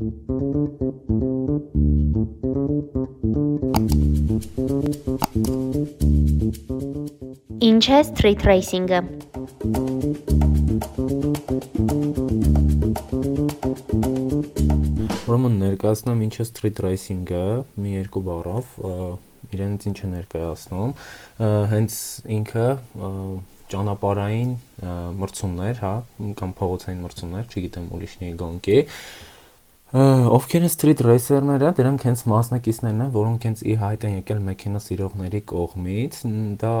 [0.00, 0.08] Ինչ
[7.84, 9.00] է սթրիթ ռեյսինգը։
[15.28, 17.44] Ուրեմն ներկայացնեմ ինչ է սթրիթ ռեյսինգը
[17.84, 18.72] մի երկու բառով
[19.52, 20.94] իրենից ինչ է ներկայացնում
[21.76, 21.98] հենց
[22.40, 22.68] ինքը
[23.70, 24.52] ճանապարհային
[25.20, 25.92] մրցումներ, հա,
[26.40, 28.78] կամ փողոցային մրցումներ, չգիտեմ ուրիշների գոնկի
[29.90, 34.82] ովքեր են սթրիթ ռեյսերները, դրանք հենց մասնակիցներն են, որոնք հենց ի հայտ են եկել մեքենա
[34.84, 36.18] սիրողների կողմից։
[36.62, 36.74] Դա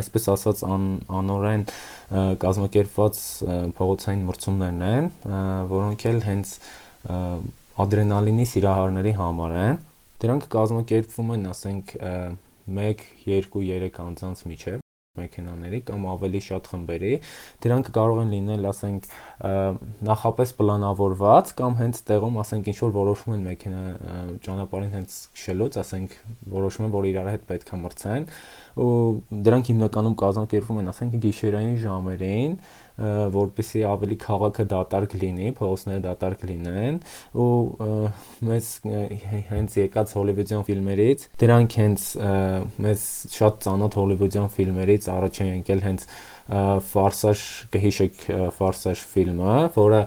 [0.00, 0.86] այսպես ասած ան,
[1.20, 1.66] անորեն
[2.40, 3.20] կազմակերպված
[3.76, 5.10] փողոցային մրցումներն են,
[5.74, 6.54] որոնք էլ հենց
[7.84, 9.84] ադրենալինի սիրահարների համար են։
[10.24, 11.94] Դրանք կազմակերպվում են, ասենք,
[12.64, 14.80] 1, 2, 3 անձանց միջև
[15.14, 17.10] մեքենաների կամ ավելի շատ խմբերի
[17.62, 19.04] դրանք կարող են լինել ասենք
[19.42, 23.80] նախապես պլանավորված կամ հենց տեղում ասենք ինչ որ որոշում են մեքենա
[24.46, 26.14] ճանապարհին հենց քշելուց ասենք
[26.54, 28.28] որոշում են որ իրար հետ պետք է մրցեն
[28.84, 28.94] ու
[29.48, 32.56] դրանք հիմնականում կազմակերպվում են ասենք գիշերային ժամերին
[32.94, 37.00] որպեսզի ավելի քաղաքը դատարկ լինի, փողոցները դատարկ լինեն
[37.42, 37.48] ու
[38.46, 38.68] մեզ
[39.50, 42.06] հենց եկած հոլիվուդյան ֆիլմերից դրանք հենց
[42.86, 46.06] մեզ շատ ծանոթ հոլիվուդյան ֆիլմերից առաջ են եկել հենց
[46.44, 47.42] ֆարսաժ
[47.72, 48.24] կհիշեք
[48.58, 50.00] ֆարսաժ ֆիլմը, որը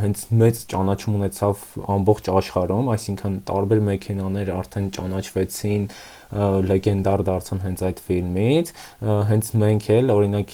[0.00, 1.62] հենց մեծ ճանաչում ունեցավ
[1.96, 5.86] ամբողջ աշխարհում, այսինքն տարբեր մեքենաներ արդեն ճանաչվեցին
[6.30, 8.72] լեգենդար դարձան հենց այդ ֆիլմից
[9.30, 10.52] հենց մենք էլ օրինակ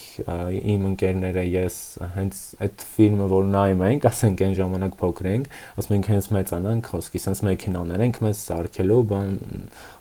[0.72, 1.76] իմ ընկերները ես
[2.16, 5.50] հենց այդ ֆիլմը որ նայում ենք ասենք այն ժամանակ փոքր ենք
[5.82, 9.36] ասում ենք հենց մեծանանք խոսքի sense մեքենաներ ենք մեզ սարքելու բան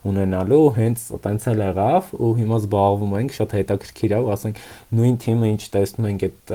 [0.06, 4.60] ունենալու հենց տենց էլ եղավ ու հիմա զբաղվում ենք շատ հետաքրքիր է ու ասենք
[4.96, 6.54] նույն թիմը ինչ տեսնում ենք այդ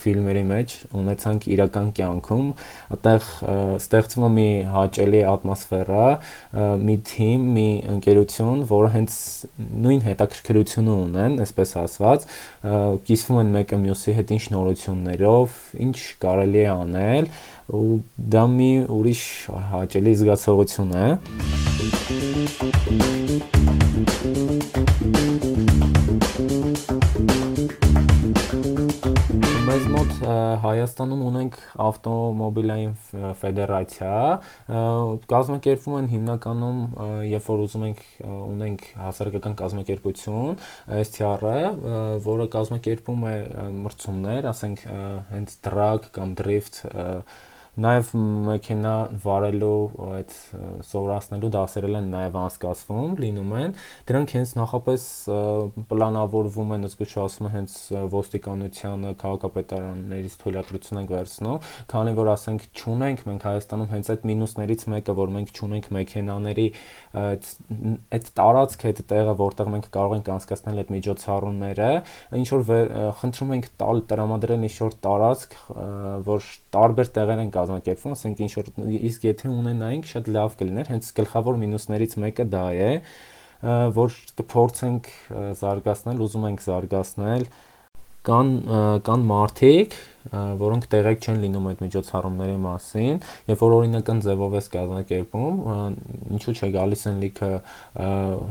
[0.00, 2.48] ֆիլմերի մեջ ունեցանք իրական կյանքում
[2.94, 3.28] այդտեղ
[3.84, 6.06] ստեղծվում է մի հաճելի ատմոսֆերա
[6.84, 9.14] մի թիմ մի ընկերություն անուն, որը հենց
[9.84, 12.26] նույն հետաքրքրությունը ունեն, այսպես ասված,
[13.08, 17.28] կիսվում են մեկը մյուսի հետ ինչ նորություններով, ինչ կարելի է անել,
[17.74, 17.98] ու
[18.36, 19.26] դա մի ուրիշ
[19.74, 21.06] հաճելի զգացողություն է։
[22.94, 23.23] Մեզ
[30.62, 32.92] Հայաստանում ունենք ավտոմոբիլային
[33.40, 34.18] ֆեդերացիա,
[35.32, 36.80] կազմակերպվում են հիմնականում,
[37.30, 40.60] երբ որ ուզում ենք ունենք հասարակական կազմակերպություն,
[41.04, 41.56] STR-ը,
[42.28, 43.34] որը կազմակերպում է
[43.84, 44.86] մրցումներ, ասենք
[45.34, 46.84] հենց drag կամ drift
[47.74, 48.10] Նաև
[48.46, 48.90] մեքենա
[49.24, 49.78] վարելու
[50.14, 50.34] այդ
[50.86, 53.72] սովորացնելու դասերել են նաև անցկացվում, լինում են։
[54.10, 55.06] Դրանք հենց նախապես
[55.90, 57.74] պլանավորվում են, զգուշացում են հենց
[58.14, 61.58] ոստիկանությանը, քաղաքապետարաններից թույլատրություն ենք վերցնում,
[61.90, 66.68] քանի որ ասենք ճունենք մենք Հայաստանում հենց այդ մինուսներից մեկը, որ մենք ճունենք մեքենաների
[67.24, 67.50] այդ
[68.14, 71.90] այդ տարածքը, այդ տեղը, որտեղ մենք կարող ենք անցկացնել այդ միջոցառումները,
[72.38, 75.56] ինչ որ խնդրում ենք տալ տրամադրել ինչ որ տարածք,
[76.28, 78.72] որ տարբեր տեղեր են կազմակերպվում, ասենք ինչ որ
[79.10, 82.90] իսկ եթե ունենայինք, շատ լավ կլիներ, հենց գլխավոր մինուսներից մեկը դա է,
[83.64, 85.12] որ կփորձենք
[85.60, 87.46] զարգացնել, ուզում ենք զարգացնել
[88.24, 88.50] կան
[89.04, 89.94] կան մարդիկ,
[90.60, 93.18] որոնք տեղեկ չեն լինում այդ միջոցառումների մասին,
[93.52, 95.60] եւ որ օրինական ձևով է կազմակերպում,
[96.38, 97.50] ինչու՞ չէ գալիս են լիքը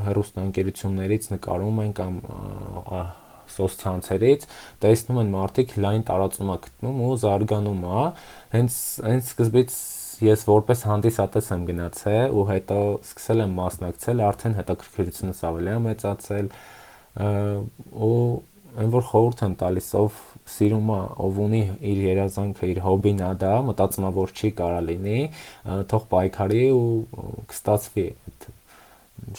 [0.10, 2.22] հերոստանգերություններից նկարում են կամ
[3.54, 4.48] սոցցանցերից
[4.84, 8.06] տեսնում են մարդիկ լայն տարածում է գտնում ու զարգանում է
[8.54, 9.76] հենց հենց սկզբից
[10.24, 16.52] ես որպես հանդիսատես եմ գնացել ու հետո սկսել եմ մասնակցել արդեն հետաքրքրությունս ավելի է մեծացել
[18.08, 18.18] ու
[18.74, 20.22] այն որ խորհուրդ եմ տալիս ով
[20.54, 24.80] սիրում է ով ունի իր երազանքը իր հոբին է դա մտածում է որ չի կարա
[24.88, 25.20] լինի
[25.94, 26.88] թող պայքարի ու
[27.52, 28.08] կստացվի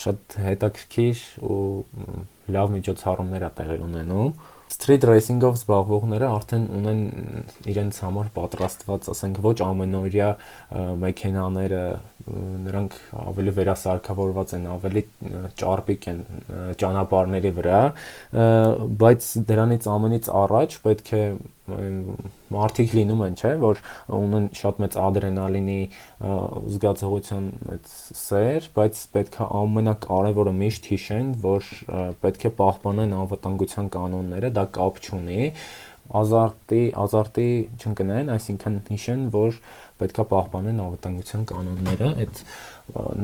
[0.05, 1.59] շատ հետաքրքիր ու
[2.53, 4.35] լավ միջոցառումներ է տեղի ունենում
[4.75, 7.01] Street racing-ով զբաղվողները արդեն ունեն
[7.71, 10.29] իրենց համար պատրաստված, ասենք, ոչ ամենօրյա
[11.05, 11.83] մեքենաները,
[12.25, 15.03] նրանք ավելի վերասարքավորված են, ավելի
[15.61, 16.21] ճարպիկ են
[16.81, 17.81] ճանապարհների վրա,
[19.05, 21.25] բայց դրանից ամենից առաջ պետք է
[22.55, 23.79] մարդիկ լինում են, չէ, որ
[24.17, 25.79] ունեն շատ մեծ ադրենալինի
[26.75, 31.73] զգացողության այդ սեր, բայց պետք է ամենակարևորը միշտ հիշեն, որ
[32.25, 35.51] պետք է պահպանեն անվտանգության կանոնները, դա կապ չունի
[36.13, 37.49] ազարտի ազարտի
[37.81, 39.59] չընկնեն, այսինքն հիշեն, որ
[40.01, 42.41] պետքա պահպանեն անվտանգության կանոնները, այդ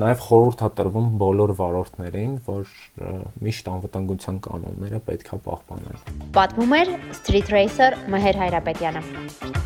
[0.01, 2.75] նաև խորհուրդ է տրվում բոլոր վարորդներին, որ
[3.47, 9.60] միշտ անվտանգության կանոնները պետքա պահպանեն։ Պատմում էր Street Racer Մհեր Հայրապետյանը։